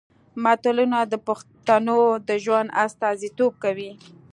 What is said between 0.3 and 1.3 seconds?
متلونه د